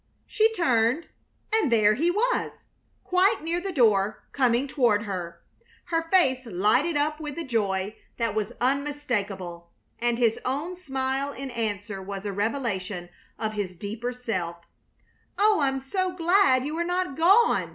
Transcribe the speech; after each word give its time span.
She 0.25 0.51
turned, 0.53 1.09
and 1.53 1.71
there 1.71 1.93
he 1.93 2.09
was, 2.09 2.63
quite 3.03 3.43
near 3.43 3.59
the 3.61 3.71
door, 3.71 4.23
coming 4.31 4.67
toward 4.67 5.03
her. 5.03 5.43
Her 5.83 6.09
face 6.11 6.43
lighted 6.47 6.97
up 6.97 7.19
with 7.19 7.37
a 7.37 7.43
joy 7.43 7.95
that 8.17 8.33
was 8.33 8.51
unmistakable, 8.59 9.69
and 9.99 10.17
his 10.17 10.39
own 10.43 10.75
smile 10.75 11.31
in 11.33 11.51
answer 11.51 12.01
was 12.01 12.25
a 12.25 12.33
revelation 12.33 13.09
of 13.37 13.53
his 13.53 13.75
deeper 13.75 14.11
self. 14.11 14.65
"Oh, 15.37 15.59
I'm 15.59 15.79
so 15.79 16.15
glad 16.15 16.65
you 16.65 16.75
are 16.79 16.83
not 16.83 17.15
gone!" 17.15 17.69